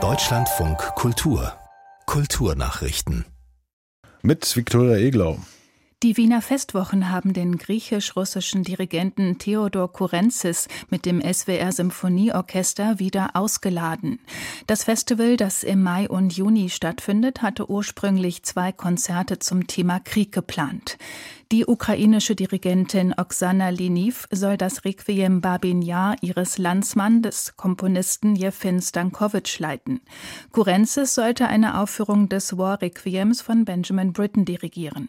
Deutschlandfunk 0.00 0.78
Kultur 0.94 1.52
Kulturnachrichten 2.06 3.24
mit 4.22 4.56
Viktoria 4.56 4.98
Eglau. 4.98 5.38
Die 6.04 6.16
Wiener 6.16 6.40
Festwochen 6.40 7.10
haben 7.10 7.32
den 7.32 7.58
griechisch-russischen 7.58 8.62
Dirigenten 8.62 9.38
Theodor 9.38 9.92
Kurenzis 9.92 10.68
mit 10.90 11.06
dem 11.06 11.20
SWR 11.20 11.72
Symphonieorchester 11.72 13.00
wieder 13.00 13.30
ausgeladen. 13.34 14.20
Das 14.68 14.84
Festival, 14.84 15.36
das 15.36 15.64
im 15.64 15.82
Mai 15.82 16.08
und 16.08 16.36
Juni 16.36 16.70
stattfindet, 16.70 17.42
hatte 17.42 17.68
ursprünglich 17.68 18.44
zwei 18.44 18.70
Konzerte 18.70 19.40
zum 19.40 19.66
Thema 19.66 19.98
Krieg 19.98 20.30
geplant. 20.30 20.98
Die 21.50 21.64
ukrainische 21.64 22.34
Dirigentin 22.34 23.14
Oksana 23.16 23.70
Liniv 23.70 24.28
soll 24.30 24.58
das 24.58 24.84
Requiem 24.84 25.40
Babin 25.40 25.80
Yar 25.80 26.16
ihres 26.20 26.58
Landsmann, 26.58 27.22
des 27.22 27.56
Komponisten 27.56 28.36
Jefin 28.36 28.82
Stankovic, 28.82 29.58
leiten. 29.58 30.02
Kurenzis 30.52 31.14
sollte 31.14 31.48
eine 31.48 31.80
Aufführung 31.80 32.28
des 32.28 32.58
War 32.58 32.82
Requiems 32.82 33.40
von 33.40 33.64
Benjamin 33.64 34.12
Britten 34.12 34.44
dirigieren. 34.44 35.08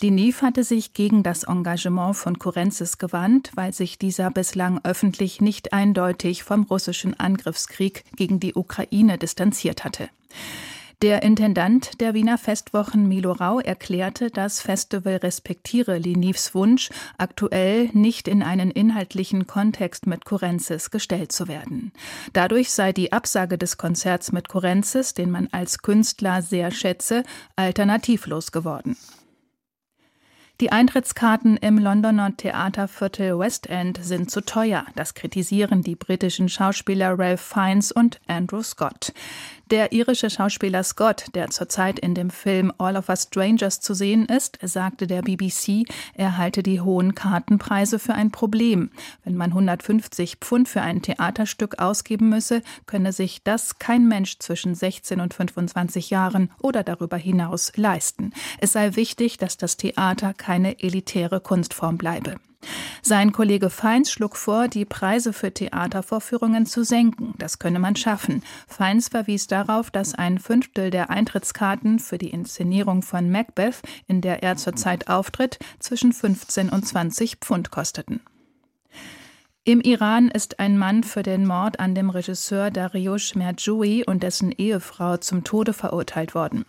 Liniv 0.00 0.42
hatte 0.42 0.62
sich 0.62 0.92
gegen 0.92 1.24
das 1.24 1.42
Engagement 1.42 2.14
von 2.14 2.38
Kurenzis 2.38 2.98
gewandt, 2.98 3.50
weil 3.56 3.74
sich 3.74 3.98
dieser 3.98 4.30
bislang 4.30 4.78
öffentlich 4.84 5.40
nicht 5.40 5.72
eindeutig 5.72 6.44
vom 6.44 6.62
russischen 6.62 7.18
Angriffskrieg 7.18 8.04
gegen 8.14 8.38
die 8.38 8.54
Ukraine 8.54 9.18
distanziert 9.18 9.82
hatte. 9.82 10.10
Der 11.02 11.24
Intendant 11.24 12.00
der 12.00 12.14
Wiener 12.14 12.38
Festwochen 12.38 13.08
Milo 13.08 13.32
Rau 13.32 13.58
erklärte, 13.58 14.30
das 14.30 14.60
Festival 14.60 15.16
respektiere 15.16 15.98
Linivs 15.98 16.54
Wunsch, 16.54 16.90
aktuell 17.18 17.90
nicht 17.92 18.28
in 18.28 18.40
einen 18.44 18.70
inhaltlichen 18.70 19.48
Kontext 19.48 20.06
mit 20.06 20.24
Kurenzis 20.24 20.92
gestellt 20.92 21.32
zu 21.32 21.48
werden. 21.48 21.90
Dadurch 22.34 22.70
sei 22.70 22.92
die 22.92 23.12
Absage 23.12 23.58
des 23.58 23.78
Konzerts 23.78 24.30
mit 24.30 24.48
Kurenzis, 24.48 25.12
den 25.12 25.32
man 25.32 25.48
als 25.50 25.82
Künstler 25.82 26.40
sehr 26.40 26.70
schätze, 26.70 27.24
alternativlos 27.56 28.52
geworden. 28.52 28.96
Die 30.62 30.70
Eintrittskarten 30.70 31.56
im 31.56 31.76
Londoner 31.76 32.36
Theaterviertel 32.36 33.36
West 33.36 33.68
End 33.68 33.98
sind 34.00 34.30
zu 34.30 34.42
teuer. 34.42 34.86
Das 34.94 35.14
kritisieren 35.14 35.82
die 35.82 35.96
britischen 35.96 36.48
Schauspieler 36.48 37.18
Ralph 37.18 37.40
Fiennes 37.40 37.90
und 37.90 38.20
Andrew 38.28 38.62
Scott. 38.62 39.12
Der 39.72 39.90
irische 39.90 40.28
Schauspieler 40.28 40.82
Scott, 40.82 41.28
der 41.34 41.48
zurzeit 41.48 41.98
in 41.98 42.14
dem 42.14 42.28
Film 42.28 42.74
All 42.76 42.94
of 42.94 43.08
Us 43.08 43.22
Strangers 43.22 43.80
zu 43.80 43.94
sehen 43.94 44.26
ist, 44.26 44.58
sagte 44.60 45.06
der 45.06 45.22
BBC, 45.22 45.84
er 46.12 46.36
halte 46.36 46.62
die 46.62 46.82
hohen 46.82 47.14
Kartenpreise 47.14 47.98
für 47.98 48.12
ein 48.12 48.30
Problem. 48.30 48.90
Wenn 49.24 49.34
man 49.34 49.52
150 49.52 50.36
Pfund 50.42 50.68
für 50.68 50.82
ein 50.82 51.00
Theaterstück 51.00 51.78
ausgeben 51.78 52.28
müsse, 52.28 52.60
könne 52.84 53.14
sich 53.14 53.44
das 53.44 53.78
kein 53.78 54.08
Mensch 54.08 54.38
zwischen 54.40 54.74
16 54.74 55.22
und 55.22 55.32
25 55.32 56.10
Jahren 56.10 56.50
oder 56.60 56.82
darüber 56.82 57.16
hinaus 57.16 57.72
leisten. 57.74 58.34
Es 58.58 58.72
sei 58.72 58.94
wichtig, 58.96 59.38
dass 59.38 59.56
das 59.56 59.78
Theater 59.78 60.34
keine 60.34 60.82
elitäre 60.82 61.40
Kunstform 61.40 61.96
bleibe. 61.96 62.36
Sein 63.02 63.32
Kollege 63.32 63.70
Feins 63.70 64.10
schlug 64.10 64.36
vor, 64.36 64.68
die 64.68 64.84
Preise 64.84 65.32
für 65.32 65.52
Theatervorführungen 65.52 66.66
zu 66.66 66.84
senken. 66.84 67.34
Das 67.38 67.58
könne 67.58 67.78
man 67.78 67.96
schaffen. 67.96 68.42
Feins 68.68 69.08
verwies 69.08 69.46
darauf, 69.46 69.90
dass 69.90 70.14
ein 70.14 70.38
Fünftel 70.38 70.90
der 70.90 71.10
Eintrittskarten 71.10 71.98
für 71.98 72.18
die 72.18 72.30
Inszenierung 72.30 73.02
von 73.02 73.30
Macbeth, 73.30 73.82
in 74.06 74.20
der 74.20 74.42
er 74.42 74.56
zurzeit 74.56 75.08
auftritt, 75.08 75.58
zwischen 75.78 76.12
15 76.12 76.70
und 76.70 76.86
20 76.86 77.36
Pfund 77.36 77.70
kosteten. 77.70 78.20
Im 79.64 79.80
Iran 79.80 80.26
ist 80.26 80.58
ein 80.58 80.76
Mann 80.76 81.04
für 81.04 81.22
den 81.22 81.46
Mord 81.46 81.78
an 81.78 81.94
dem 81.94 82.10
Regisseur 82.10 82.72
Dariush 82.72 83.36
Merjoui 83.36 84.02
und 84.04 84.24
dessen 84.24 84.50
Ehefrau 84.50 85.18
zum 85.18 85.44
Tode 85.44 85.72
verurteilt 85.72 86.34
worden. 86.34 86.64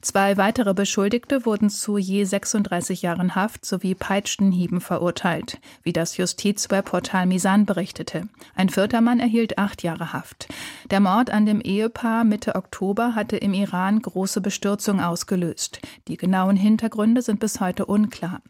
Zwei 0.00 0.38
weitere 0.38 0.72
Beschuldigte 0.72 1.44
wurden 1.44 1.68
zu 1.68 1.98
je 1.98 2.24
36 2.24 3.02
Jahren 3.02 3.34
Haft 3.34 3.66
sowie 3.66 3.94
Peitschenhieben 3.94 4.80
verurteilt, 4.80 5.60
wie 5.82 5.92
das 5.92 6.16
Justizwebportal 6.16 7.26
Misan 7.26 7.66
berichtete. 7.66 8.30
Ein 8.54 8.70
vierter 8.70 9.02
Mann 9.02 9.20
erhielt 9.20 9.58
acht 9.58 9.82
Jahre 9.82 10.14
Haft. 10.14 10.48
Der 10.90 11.00
Mord 11.00 11.28
an 11.28 11.44
dem 11.44 11.60
Ehepaar 11.60 12.24
Mitte 12.24 12.54
Oktober 12.54 13.14
hatte 13.14 13.36
im 13.36 13.52
Iran 13.52 14.00
große 14.00 14.40
Bestürzung 14.40 15.02
ausgelöst. 15.02 15.82
Die 16.08 16.16
genauen 16.16 16.56
Hintergründe 16.56 17.20
sind 17.20 17.40
bis 17.40 17.60
heute 17.60 17.84
unklar. 17.84 18.40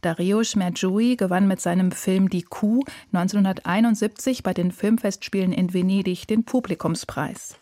Dariush 0.00 0.56
Merjoui 0.56 1.16
gewann 1.16 1.48
mit 1.48 1.60
seinem 1.60 1.92
Film 1.92 2.28
Die 2.28 2.42
Kuh 2.42 2.82
1971 3.12 4.42
bei 4.42 4.54
den 4.54 4.72
Filmfestspielen 4.72 5.52
in 5.52 5.72
Venedig 5.72 6.26
den 6.26 6.44
Publikumspreis. 6.44 7.56